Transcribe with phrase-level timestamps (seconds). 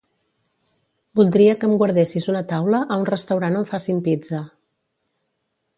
[1.19, 4.45] Voldria que em guardessis una taula a un restaurant on facin pizza.